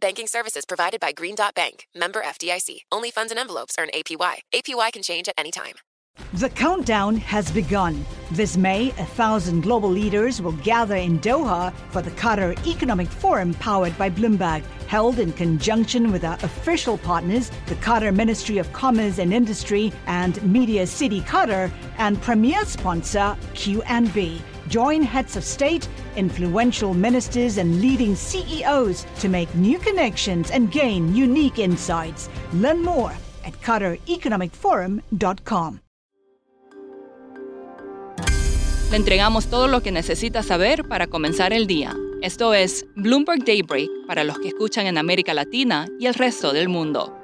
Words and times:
Banking 0.00 0.26
services 0.26 0.64
provided 0.66 0.98
by 0.98 1.12
Green 1.12 1.36
Dot 1.36 1.54
Bank, 1.54 1.86
member 1.94 2.20
FDIC. 2.20 2.78
Only 2.90 3.12
funds 3.12 3.30
and 3.30 3.38
envelopes 3.38 3.76
earn 3.78 3.90
APY. 3.94 4.40
APY 4.52 4.92
can 4.92 5.02
change 5.02 5.28
at 5.28 5.34
any 5.38 5.52
time. 5.52 5.74
The 6.34 6.48
countdown 6.48 7.16
has 7.18 7.50
begun. 7.52 8.04
This 8.32 8.56
May, 8.56 8.88
a 8.90 9.04
thousand 9.04 9.60
global 9.60 9.88
leaders 9.88 10.42
will 10.42 10.56
gather 10.64 10.96
in 10.96 11.20
Doha 11.20 11.72
for 11.90 12.02
the 12.02 12.10
Qatar 12.12 12.58
Economic 12.66 13.06
Forum 13.06 13.54
powered 13.54 13.96
by 13.96 14.10
Bloomberg, 14.10 14.64
held 14.88 15.20
in 15.20 15.32
conjunction 15.32 16.10
with 16.10 16.24
our 16.24 16.38
official 16.42 16.98
partners, 16.98 17.52
the 17.66 17.76
Qatar 17.76 18.14
Ministry 18.14 18.58
of 18.58 18.72
Commerce 18.72 19.18
and 19.18 19.32
Industry 19.32 19.92
and 20.06 20.42
Media 20.42 20.88
City 20.88 21.20
Qatar, 21.20 21.70
and 21.98 22.20
premier 22.20 22.64
sponsor 22.64 23.36
QNB. 23.54 24.40
Join 24.66 25.02
heads 25.02 25.36
of 25.36 25.44
state, 25.44 25.88
influential 26.16 26.94
ministers, 26.94 27.58
and 27.58 27.80
leading 27.80 28.16
CEOs 28.16 29.04
to 29.20 29.28
make 29.28 29.54
new 29.54 29.78
connections 29.78 30.50
and 30.50 30.72
gain 30.72 31.14
unique 31.14 31.58
insights. 31.58 32.30
Learn 32.54 32.82
more 32.82 33.12
at 33.44 33.52
QatarEconomicForum.com. 33.60 35.80
Le 38.90 38.96
entregamos 38.96 39.48
todo 39.48 39.66
lo 39.66 39.82
que 39.82 39.90
necesita 39.90 40.42
saber 40.42 40.86
para 40.86 41.08
comenzar 41.08 41.52
el 41.52 41.66
día. 41.66 41.96
Esto 42.22 42.54
es 42.54 42.86
Bloomberg 42.94 43.44
Daybreak 43.44 43.90
para 44.06 44.22
los 44.22 44.38
que 44.38 44.48
escuchan 44.48 44.86
en 44.86 44.98
América 44.98 45.34
Latina 45.34 45.88
y 45.98 46.06
el 46.06 46.14
resto 46.14 46.52
del 46.52 46.68
mundo. 46.68 47.23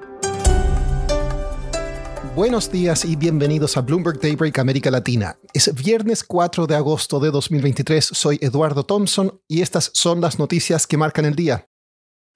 Buenos 2.37 2.71
días 2.71 3.05
y 3.05 3.17
bienvenidos 3.17 3.77
a 3.77 3.81
Bloomberg 3.81 4.21
Daybreak 4.21 4.61
América 4.61 4.89
Latina. 4.89 5.37
Es 5.53 5.75
viernes 5.75 6.23
4 6.23 6.69
de 6.69 6.77
agosto 6.77 7.19
de 7.19 7.33
2023, 7.33 8.05
soy 8.05 8.39
Eduardo 8.41 8.85
Thompson 8.85 9.43
y 9.49 9.63
estas 9.63 9.91
son 9.95 10.21
las 10.21 10.39
noticias 10.39 10.87
que 10.87 10.97
marcan 10.97 11.25
el 11.25 11.35
día. 11.35 11.67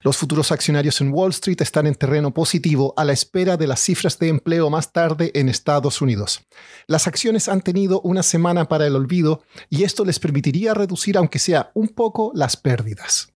Los 0.01 0.17
futuros 0.17 0.51
accionarios 0.51 0.99
en 0.99 1.13
Wall 1.13 1.31
Street 1.31 1.61
están 1.61 1.87
en 1.87 1.95
terreno 1.95 2.33
positivo 2.33 2.93
a 2.97 3.05
la 3.05 3.13
espera 3.13 3.55
de 3.55 3.67
las 3.67 3.79
cifras 3.79 4.19
de 4.19 4.27
empleo 4.27 4.69
más 4.69 4.91
tarde 4.91 5.31
en 5.33 5.47
Estados 5.47 6.01
Unidos. 6.01 6.41
Las 6.87 7.07
acciones 7.07 7.47
han 7.47 7.61
tenido 7.61 8.01
una 8.01 8.21
semana 8.21 8.67
para 8.67 8.85
el 8.85 8.97
olvido 8.97 9.43
y 9.69 9.83
esto 9.83 10.03
les 10.03 10.19
permitiría 10.19 10.73
reducir 10.73 11.17
aunque 11.17 11.39
sea 11.39 11.71
un 11.73 11.87
poco 11.87 12.33
las 12.35 12.57
pérdidas. 12.57 13.34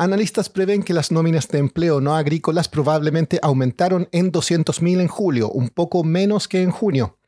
Analistas 0.00 0.48
prevén 0.48 0.84
que 0.84 0.94
las 0.94 1.10
nóminas 1.10 1.48
de 1.48 1.58
empleo 1.58 2.00
no 2.00 2.14
agrícolas 2.14 2.68
probablemente 2.68 3.40
aumentaron 3.42 4.08
en 4.12 4.30
200.000 4.30 5.00
en 5.00 5.08
julio, 5.08 5.50
un 5.50 5.70
poco 5.70 6.04
menos 6.04 6.46
que 6.46 6.62
en 6.62 6.70
junio. 6.70 7.18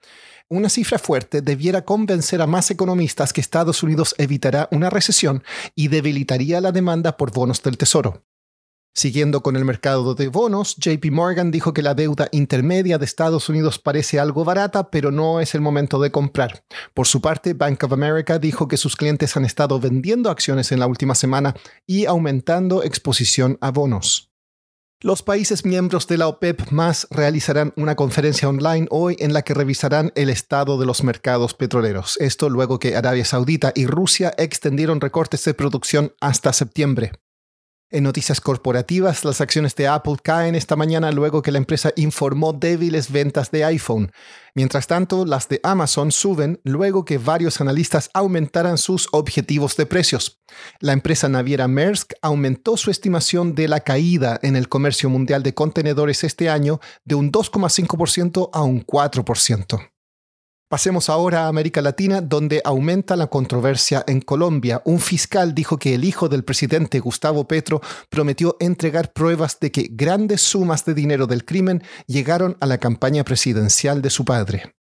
Una 0.48 0.68
cifra 0.68 1.00
fuerte 1.00 1.42
debiera 1.42 1.84
convencer 1.84 2.40
a 2.40 2.46
más 2.46 2.70
economistas 2.70 3.32
que 3.32 3.40
Estados 3.40 3.82
Unidos 3.82 4.14
evitará 4.18 4.68
una 4.70 4.88
recesión 4.88 5.42
y 5.74 5.88
debilitaría 5.88 6.60
la 6.60 6.70
demanda 6.70 7.16
por 7.16 7.32
bonos 7.32 7.60
del 7.60 7.76
Tesoro. 7.76 8.22
Siguiendo 8.92 9.42
con 9.42 9.56
el 9.56 9.64
mercado 9.64 10.14
de 10.14 10.28
bonos, 10.28 10.76
JP 10.76 11.12
Morgan 11.12 11.50
dijo 11.50 11.72
que 11.72 11.82
la 11.82 11.94
deuda 11.94 12.28
intermedia 12.32 12.98
de 12.98 13.04
Estados 13.04 13.48
Unidos 13.48 13.78
parece 13.78 14.18
algo 14.18 14.44
barata, 14.44 14.90
pero 14.90 15.12
no 15.12 15.40
es 15.40 15.54
el 15.54 15.60
momento 15.60 16.00
de 16.00 16.10
comprar. 16.10 16.64
Por 16.92 17.06
su 17.06 17.20
parte, 17.20 17.54
Bank 17.54 17.84
of 17.84 17.92
America 17.92 18.38
dijo 18.38 18.66
que 18.66 18.76
sus 18.76 18.96
clientes 18.96 19.36
han 19.36 19.44
estado 19.44 19.78
vendiendo 19.78 20.28
acciones 20.28 20.72
en 20.72 20.80
la 20.80 20.88
última 20.88 21.14
semana 21.14 21.54
y 21.86 22.06
aumentando 22.06 22.82
exposición 22.82 23.58
a 23.60 23.70
bonos. 23.70 24.30
Los 25.02 25.22
países 25.22 25.64
miembros 25.64 26.06
de 26.08 26.18
la 26.18 26.28
OPEP 26.28 26.72
más 26.72 27.06
realizarán 27.10 27.72
una 27.76 27.96
conferencia 27.96 28.50
online 28.50 28.86
hoy 28.90 29.16
en 29.18 29.32
la 29.32 29.40
que 29.40 29.54
revisarán 29.54 30.12
el 30.14 30.28
estado 30.28 30.78
de 30.78 30.84
los 30.84 31.04
mercados 31.04 31.54
petroleros. 31.54 32.18
Esto 32.20 32.50
luego 32.50 32.78
que 32.78 32.96
Arabia 32.96 33.24
Saudita 33.24 33.72
y 33.74 33.86
Rusia 33.86 34.34
extendieron 34.36 35.00
recortes 35.00 35.42
de 35.44 35.54
producción 35.54 36.12
hasta 36.20 36.52
septiembre. 36.52 37.12
En 37.92 38.04
noticias 38.04 38.40
corporativas, 38.40 39.24
las 39.24 39.40
acciones 39.40 39.74
de 39.74 39.88
Apple 39.88 40.14
caen 40.22 40.54
esta 40.54 40.76
mañana 40.76 41.10
luego 41.10 41.42
que 41.42 41.50
la 41.50 41.58
empresa 41.58 41.92
informó 41.96 42.52
débiles 42.52 43.10
ventas 43.10 43.50
de 43.50 43.64
iPhone. 43.64 44.12
Mientras 44.54 44.86
tanto, 44.86 45.26
las 45.26 45.48
de 45.48 45.58
Amazon 45.64 46.12
suben 46.12 46.60
luego 46.62 47.04
que 47.04 47.18
varios 47.18 47.60
analistas 47.60 48.08
aumentaran 48.14 48.78
sus 48.78 49.08
objetivos 49.10 49.76
de 49.76 49.86
precios. 49.86 50.40
La 50.78 50.92
empresa 50.92 51.28
naviera 51.28 51.66
Maersk 51.66 52.12
aumentó 52.22 52.76
su 52.76 52.92
estimación 52.92 53.56
de 53.56 53.66
la 53.66 53.80
caída 53.80 54.38
en 54.44 54.54
el 54.54 54.68
comercio 54.68 55.10
mundial 55.10 55.42
de 55.42 55.54
contenedores 55.54 56.22
este 56.22 56.48
año 56.48 56.80
de 57.04 57.16
un 57.16 57.32
2,5% 57.32 58.50
a 58.52 58.62
un 58.62 58.86
4%. 58.86 59.89
Pasemos 60.70 61.10
ahora 61.10 61.46
a 61.46 61.48
América 61.48 61.82
Latina, 61.82 62.20
donde 62.20 62.62
aumenta 62.64 63.16
la 63.16 63.26
controversia 63.26 64.04
en 64.06 64.20
Colombia. 64.20 64.82
Un 64.84 65.00
fiscal 65.00 65.52
dijo 65.52 65.80
que 65.80 65.96
el 65.96 66.04
hijo 66.04 66.28
del 66.28 66.44
presidente 66.44 67.00
Gustavo 67.00 67.48
Petro 67.48 67.80
prometió 68.08 68.56
entregar 68.60 69.12
pruebas 69.12 69.58
de 69.58 69.72
que 69.72 69.88
grandes 69.90 70.42
sumas 70.42 70.84
de 70.84 70.94
dinero 70.94 71.26
del 71.26 71.44
crimen 71.44 71.82
llegaron 72.06 72.56
a 72.60 72.66
la 72.66 72.78
campaña 72.78 73.24
presidencial 73.24 74.00
de 74.00 74.10
su 74.10 74.24
padre. 74.24 74.76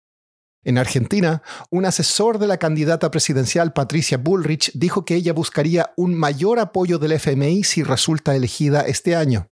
En 0.64 0.76
Argentina, 0.76 1.44
un 1.70 1.84
asesor 1.84 2.40
de 2.40 2.48
la 2.48 2.56
candidata 2.56 3.12
presidencial 3.12 3.72
Patricia 3.72 4.18
Bullrich 4.18 4.72
dijo 4.74 5.04
que 5.04 5.14
ella 5.14 5.32
buscaría 5.32 5.92
un 5.96 6.16
mayor 6.16 6.58
apoyo 6.58 6.98
del 6.98 7.12
FMI 7.12 7.62
si 7.62 7.84
resulta 7.84 8.34
elegida 8.34 8.80
este 8.80 9.14
año. 9.14 9.46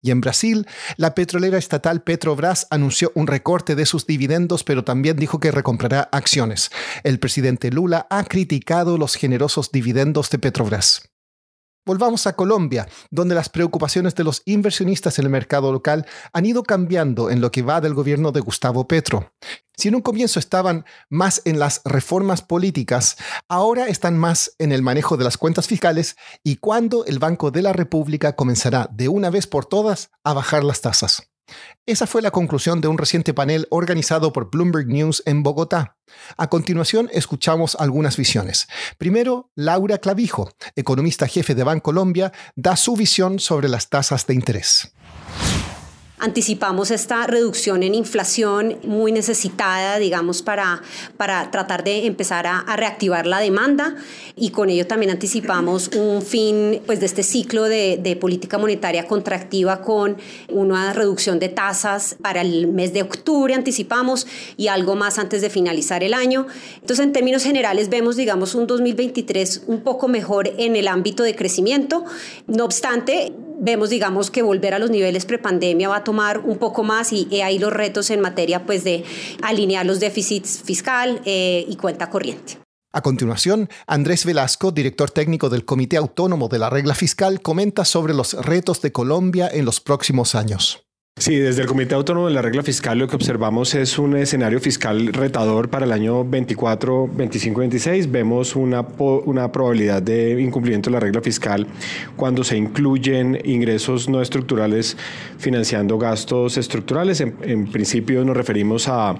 Y 0.00 0.10
en 0.12 0.20
Brasil, 0.20 0.66
la 0.96 1.14
petrolera 1.14 1.58
estatal 1.58 2.02
Petrobras 2.02 2.66
anunció 2.70 3.10
un 3.14 3.26
recorte 3.26 3.74
de 3.74 3.86
sus 3.86 4.06
dividendos, 4.06 4.62
pero 4.62 4.84
también 4.84 5.16
dijo 5.16 5.40
que 5.40 5.50
recomprará 5.50 6.08
acciones. 6.12 6.70
El 7.02 7.18
presidente 7.18 7.70
Lula 7.70 8.06
ha 8.10 8.24
criticado 8.24 8.96
los 8.96 9.16
generosos 9.16 9.72
dividendos 9.72 10.30
de 10.30 10.38
Petrobras. 10.38 11.17
Volvamos 11.88 12.26
a 12.26 12.34
Colombia, 12.34 12.86
donde 13.10 13.34
las 13.34 13.48
preocupaciones 13.48 14.14
de 14.14 14.22
los 14.22 14.42
inversionistas 14.44 15.18
en 15.18 15.24
el 15.24 15.30
mercado 15.30 15.72
local 15.72 16.04
han 16.34 16.44
ido 16.44 16.62
cambiando 16.62 17.30
en 17.30 17.40
lo 17.40 17.50
que 17.50 17.62
va 17.62 17.80
del 17.80 17.94
gobierno 17.94 18.30
de 18.30 18.40
Gustavo 18.40 18.86
Petro. 18.86 19.32
Si 19.74 19.88
en 19.88 19.94
un 19.94 20.02
comienzo 20.02 20.38
estaban 20.38 20.84
más 21.08 21.40
en 21.46 21.58
las 21.58 21.80
reformas 21.86 22.42
políticas, 22.42 23.16
ahora 23.48 23.88
están 23.88 24.18
más 24.18 24.54
en 24.58 24.72
el 24.72 24.82
manejo 24.82 25.16
de 25.16 25.24
las 25.24 25.38
cuentas 25.38 25.66
fiscales 25.66 26.16
y 26.44 26.56
cuándo 26.56 27.06
el 27.06 27.20
Banco 27.20 27.50
de 27.50 27.62
la 27.62 27.72
República 27.72 28.36
comenzará 28.36 28.90
de 28.92 29.08
una 29.08 29.30
vez 29.30 29.46
por 29.46 29.64
todas 29.64 30.10
a 30.24 30.34
bajar 30.34 30.64
las 30.64 30.82
tasas. 30.82 31.30
Esa 31.86 32.06
fue 32.06 32.22
la 32.22 32.30
conclusión 32.30 32.80
de 32.80 32.88
un 32.88 32.98
reciente 32.98 33.34
panel 33.34 33.66
organizado 33.70 34.32
por 34.32 34.50
Bloomberg 34.50 34.86
News 34.86 35.22
en 35.26 35.42
Bogotá. 35.42 35.96
A 36.36 36.48
continuación, 36.48 37.08
escuchamos 37.12 37.76
algunas 37.78 38.16
visiones. 38.16 38.68
Primero, 38.98 39.50
Laura 39.54 39.98
Clavijo, 39.98 40.50
economista 40.76 41.26
jefe 41.26 41.54
de 41.54 41.64
Bancolombia, 41.64 42.32
da 42.56 42.76
su 42.76 42.96
visión 42.96 43.38
sobre 43.38 43.68
las 43.68 43.88
tasas 43.88 44.26
de 44.26 44.34
interés 44.34 44.92
anticipamos 46.18 46.90
esta 46.90 47.26
reducción 47.26 47.82
en 47.82 47.94
inflación 47.94 48.78
muy 48.84 49.12
necesitada, 49.12 49.98
digamos, 49.98 50.42
para, 50.42 50.82
para 51.16 51.50
tratar 51.50 51.84
de 51.84 52.06
empezar 52.06 52.46
a, 52.46 52.64
reactivar 52.76 53.26
la 53.26 53.40
demanda 53.40 53.96
y 54.36 54.50
con 54.50 54.70
ello 54.70 54.86
también 54.86 55.10
anticipamos 55.10 55.88
un 55.88 56.22
fin 56.22 56.80
pues, 56.86 57.00
de 57.00 57.06
este 57.06 57.22
ciclo 57.22 57.64
de, 57.64 57.98
de, 58.00 58.14
política 58.14 58.58
monetaria 58.58 59.06
contractiva 59.06 59.82
con 59.82 60.16
una 60.48 60.92
reducción 60.92 61.38
de 61.38 61.48
tasas 61.48 62.16
para 62.20 62.40
el 62.40 62.68
mes 62.68 62.92
de 62.92 63.02
octubre, 63.02 63.54
anticipamos, 63.54 64.26
y 64.56 64.68
algo 64.68 64.94
más 64.94 65.18
antes 65.18 65.40
de 65.40 65.50
finalizar 65.50 66.04
el 66.04 66.14
año. 66.14 66.46
Entonces, 66.80 67.04
en 67.04 67.12
términos 67.12 67.42
generales, 67.42 67.88
vemos, 67.88 68.16
digamos, 68.16 68.54
un 68.54 68.66
2023 68.66 69.62
un 69.66 69.80
poco 69.80 70.08
mejor 70.08 70.52
en 70.58 70.76
el 70.76 70.88
ámbito 70.88 71.22
de 71.22 71.34
crecimiento. 71.34 72.04
No 72.46 72.64
obstante, 72.64 73.32
vemos, 73.58 73.90
digamos, 73.90 74.30
que 74.30 74.42
volver 74.42 74.74
a 74.74 74.78
los 74.78 74.90
niveles 74.90 75.26
prepandemia 75.26 75.88
va 75.88 75.96
a 75.96 76.04
tomar 76.04 76.38
un 76.40 76.58
poco 76.58 76.84
más 76.84 77.12
y, 77.12 77.40
ahí 77.42 77.58
los 77.58 77.72
retos 77.72 78.10
en 78.10 78.20
materia 78.20 78.64
pues, 78.64 78.84
de 78.84 79.04
alinear 79.42 79.86
los 79.86 80.00
déficits 80.00 80.62
fiscal 80.62 81.20
eh, 81.24 81.64
y 81.68 81.76
cuenta 81.76 82.10
corriente. 82.10 82.58
A 82.90 83.02
continuación, 83.02 83.68
Andrés 83.86 84.24
Velasco, 84.24 84.72
director 84.72 85.10
técnico 85.10 85.50
del 85.50 85.66
Comité 85.66 85.98
Autónomo 85.98 86.48
de 86.48 86.58
la 86.58 86.70
Regla 86.70 86.94
Fiscal, 86.94 87.42
comenta 87.42 87.84
sobre 87.84 88.14
los 88.14 88.32
retos 88.32 88.80
de 88.80 88.92
Colombia 88.92 89.48
en 89.52 89.66
los 89.66 89.80
próximos 89.80 90.34
años. 90.34 90.87
Sí, 91.18 91.34
desde 91.34 91.62
el 91.62 91.66
Comité 91.66 91.96
Autónomo 91.96 92.28
de 92.28 92.32
la 92.32 92.42
Regla 92.42 92.62
Fiscal 92.62 92.96
lo 92.96 93.08
que 93.08 93.16
observamos 93.16 93.74
es 93.74 93.98
un 93.98 94.16
escenario 94.16 94.60
fiscal 94.60 95.08
retador 95.08 95.68
para 95.68 95.84
el 95.84 95.90
año 95.90 96.24
24, 96.24 97.08
25, 97.08 97.58
26. 97.58 98.12
Vemos 98.12 98.54
una, 98.54 98.86
una 99.00 99.50
probabilidad 99.50 100.00
de 100.00 100.40
incumplimiento 100.40 100.90
de 100.90 100.94
la 100.94 101.00
regla 101.00 101.20
fiscal 101.20 101.66
cuando 102.14 102.44
se 102.44 102.56
incluyen 102.56 103.36
ingresos 103.44 104.08
no 104.08 104.22
estructurales 104.22 104.96
financiando 105.38 105.98
gastos 105.98 106.56
estructurales. 106.56 107.20
En, 107.20 107.66
principio 107.66 108.24
nos 108.24 108.36
referimos 108.36 108.86
a, 108.86 109.16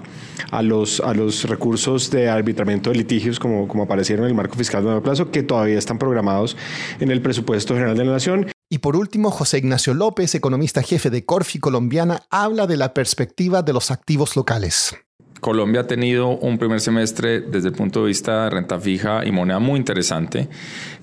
a, 0.51 0.61
los, 0.61 1.01
a 1.01 1.13
los 1.13 1.49
recursos 1.49 2.09
de 2.11 2.29
arbitramiento 2.29 2.91
de 2.91 2.95
litigios 2.95 3.39
como, 3.39 3.67
como 3.67 3.83
aparecieron 3.83 4.23
en 4.23 4.29
el 4.29 4.35
marco 4.35 4.55
fiscal 4.55 4.83
de 4.83 4.85
nuevo 4.85 5.03
plazo 5.03 5.31
que 5.31 5.43
todavía 5.43 5.77
están 5.77 5.97
programados 5.97 6.55
en 7.01 7.11
el 7.11 7.21
presupuesto 7.21 7.73
general 7.73 7.97
de 7.97 8.05
la 8.05 8.13
Nación. 8.13 8.47
Y 8.71 8.79
por 8.79 8.95
último, 8.95 9.31
José 9.31 9.57
Ignacio 9.57 9.95
López, 9.95 10.35
economista 10.35 10.83
jefe 10.83 11.09
de 11.09 11.25
Corfi 11.25 11.57
Colombiana, 11.57 12.21
habla 12.29 12.67
de 12.67 12.77
la 12.77 12.93
perspectiva 12.93 13.63
de 13.63 13.73
los 13.73 13.89
activos 13.89 14.35
locales. 14.35 14.95
Colombia 15.41 15.81
ha 15.81 15.87
tenido 15.87 16.27
un 16.27 16.59
primer 16.59 16.79
semestre 16.79 17.41
desde 17.41 17.69
el 17.69 17.73
punto 17.73 18.01
de 18.01 18.09
vista 18.09 18.43
de 18.43 18.49
renta 18.51 18.79
fija 18.79 19.25
y 19.25 19.31
moneda 19.31 19.57
muy 19.57 19.79
interesante. 19.79 20.49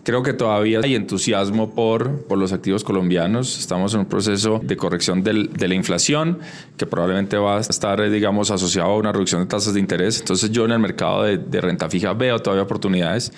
Creo 0.04 0.22
que 0.22 0.32
todavía 0.32 0.78
hay 0.84 0.94
entusiasmo 0.94 1.74
por, 1.74 2.26
por 2.26 2.38
los 2.38 2.52
activos 2.52 2.84
colombianos. 2.84 3.58
Estamos 3.58 3.94
en 3.94 4.00
un 4.00 4.06
proceso 4.06 4.60
de 4.62 4.76
corrección 4.76 5.24
de 5.24 5.68
la 5.68 5.74
inflación 5.74 6.38
que 6.76 6.86
probablemente 6.86 7.36
va 7.36 7.56
a 7.56 7.60
estar, 7.60 8.08
digamos, 8.08 8.52
asociado 8.52 8.90
a 8.90 8.96
una 8.96 9.10
reducción 9.10 9.40
de 9.40 9.48
tasas 9.48 9.74
de 9.74 9.80
interés. 9.80 10.20
Entonces 10.20 10.52
yo 10.52 10.66
en 10.66 10.70
el 10.70 10.78
mercado 10.78 11.24
de, 11.24 11.38
de 11.38 11.60
renta 11.60 11.90
fija 11.90 12.12
veo 12.12 12.38
todavía 12.38 12.62
oportunidades. 12.62 13.32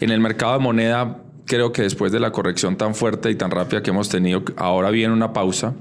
En 0.00 0.10
el 0.10 0.18
mercado 0.18 0.54
de 0.54 0.58
moneda 0.58 1.22
creo 1.52 1.70
que 1.70 1.82
después 1.82 2.10
de 2.10 2.18
la 2.18 2.32
corrección 2.32 2.76
tan 2.76 2.94
fuerte 2.94 3.30
y 3.30 3.34
tan 3.34 3.50
rápida 3.50 3.82
que 3.82 3.90
hemos 3.90 4.08
tenido, 4.08 4.42
ahora 4.56 4.88
viene 4.88 5.12
una 5.12 5.34
pausa. 5.34 5.74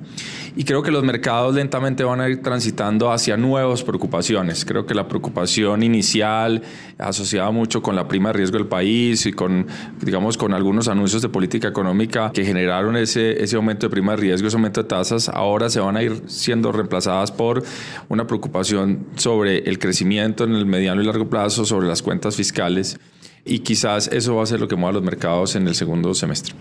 Y 0.56 0.64
creo 0.66 0.84
que 0.84 0.92
los 0.92 1.04
mercados 1.04 1.56
lentamente 1.56 2.04
van 2.04 2.20
a 2.20 2.30
ir 2.30 2.42
transitando 2.42 3.12
hacia 3.12 3.38
nuevas 3.38 3.84
preocupaciones. 3.84 4.66
Creo 4.66 4.86
que 4.86 4.94
la 4.94 5.08
preocupación 5.08 5.84
inicial, 5.84 6.62
asociada 6.98 7.52
mucho 7.52 7.82
con 7.82 7.96
la 7.96 8.08
prima 8.08 8.30
de 8.30 8.34
riesgo 8.34 8.58
del 8.58 8.68
país 8.68 9.26
y 9.26 9.32
con, 9.32 9.68
digamos, 10.02 10.38
con 10.38 10.54
algunos 10.54 10.88
anuncios 10.88 11.22
de 11.22 11.30
política 11.30 11.70
económica 11.70 12.32
que 12.34 12.44
generaron 12.44 12.98
ese, 12.98 13.42
ese 13.42 13.56
aumento 13.56 13.88
de 13.88 13.92
prima 13.92 14.12
de 14.12 14.18
riesgo, 14.18 14.48
ese 14.48 14.58
aumento 14.58 14.84
de 14.84 14.90
tasas, 14.90 15.30
ahora 15.30 15.70
se 15.70 15.80
van 15.80 15.96
a 15.96 16.04
ir 16.04 16.24
siendo 16.28 16.72
reemplazadas 16.72 17.32
por 17.32 17.64
una 18.10 18.28
preocupación 18.28 19.06
sobre 19.16 19.60
el 19.60 19.80
crecimiento 19.80 20.44
en 20.44 20.54
el 20.54 20.66
mediano 20.66 21.02
y 21.02 21.06
largo 21.06 21.30
plazo, 21.30 21.66
sobre 21.66 21.88
las 21.88 22.02
cuentas 22.02 22.36
fiscales 22.36 23.00
y 23.46 23.60
quizás 23.60 24.08
eso 24.10 24.36
va 24.36 24.44
a 24.44 24.46
ser 24.46 24.60
lo 24.60 24.68
que 24.68 24.76
mueva 24.76 24.94
los 24.94 25.04
mercados 25.04 25.56
en 25.56 25.68
el 25.68 25.76
segundo 25.76 26.14
semestre. 26.14 26.54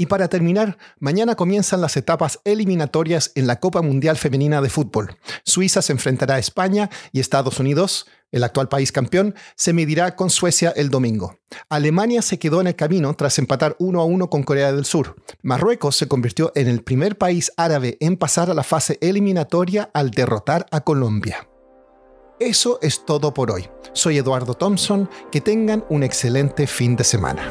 Y 0.00 0.06
para 0.06 0.28
terminar, 0.28 0.78
mañana 0.98 1.34
comienzan 1.34 1.82
las 1.82 1.94
etapas 1.98 2.40
eliminatorias 2.44 3.32
en 3.34 3.46
la 3.46 3.60
Copa 3.60 3.82
Mundial 3.82 4.16
Femenina 4.16 4.62
de 4.62 4.70
Fútbol. 4.70 5.18
Suiza 5.44 5.82
se 5.82 5.92
enfrentará 5.92 6.36
a 6.36 6.38
España 6.38 6.88
y 7.12 7.20
Estados 7.20 7.60
Unidos, 7.60 8.06
el 8.32 8.42
actual 8.42 8.70
país 8.70 8.92
campeón, 8.92 9.34
se 9.56 9.74
medirá 9.74 10.16
con 10.16 10.30
Suecia 10.30 10.72
el 10.74 10.88
domingo. 10.88 11.36
Alemania 11.68 12.22
se 12.22 12.38
quedó 12.38 12.62
en 12.62 12.68
el 12.68 12.76
camino 12.76 13.12
tras 13.12 13.38
empatar 13.38 13.76
1 13.78 14.00
a 14.00 14.04
1 14.06 14.30
con 14.30 14.42
Corea 14.42 14.72
del 14.72 14.86
Sur. 14.86 15.16
Marruecos 15.42 15.96
se 15.96 16.08
convirtió 16.08 16.50
en 16.54 16.68
el 16.68 16.82
primer 16.82 17.18
país 17.18 17.52
árabe 17.58 17.98
en 18.00 18.16
pasar 18.16 18.48
a 18.48 18.54
la 18.54 18.62
fase 18.62 18.96
eliminatoria 19.02 19.90
al 19.92 20.12
derrotar 20.12 20.64
a 20.70 20.80
Colombia. 20.80 21.46
Eso 22.38 22.78
es 22.80 23.04
todo 23.04 23.34
por 23.34 23.50
hoy. 23.50 23.68
Soy 23.92 24.16
Eduardo 24.16 24.54
Thompson. 24.54 25.10
Que 25.30 25.42
tengan 25.42 25.84
un 25.90 26.02
excelente 26.02 26.66
fin 26.66 26.96
de 26.96 27.04
semana. 27.04 27.50